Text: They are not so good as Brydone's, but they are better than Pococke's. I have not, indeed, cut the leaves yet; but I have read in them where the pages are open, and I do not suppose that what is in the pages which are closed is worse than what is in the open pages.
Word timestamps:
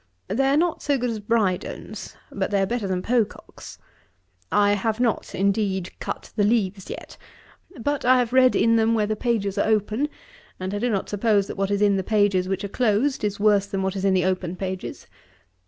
They 0.29 0.47
are 0.47 0.57
not 0.57 0.81
so 0.81 0.97
good 0.97 1.11
as 1.11 1.19
Brydone's, 1.19 2.15
but 2.31 2.49
they 2.49 2.59
are 2.63 2.65
better 2.65 2.87
than 2.87 3.03
Pococke's. 3.03 3.77
I 4.51 4.73
have 4.73 4.99
not, 4.99 5.35
indeed, 5.35 5.91
cut 5.99 6.33
the 6.35 6.43
leaves 6.43 6.89
yet; 6.89 7.17
but 7.79 8.03
I 8.03 8.17
have 8.17 8.33
read 8.33 8.55
in 8.55 8.77
them 8.77 8.95
where 8.95 9.05
the 9.05 9.15
pages 9.15 9.59
are 9.59 9.67
open, 9.69 10.09
and 10.59 10.73
I 10.73 10.79
do 10.79 10.89
not 10.89 11.07
suppose 11.07 11.45
that 11.45 11.55
what 11.55 11.69
is 11.69 11.83
in 11.83 11.97
the 11.97 12.03
pages 12.03 12.49
which 12.49 12.63
are 12.63 12.67
closed 12.67 13.23
is 13.23 13.39
worse 13.39 13.67
than 13.67 13.83
what 13.83 13.95
is 13.95 14.03
in 14.03 14.15
the 14.15 14.25
open 14.25 14.55
pages. 14.55 15.05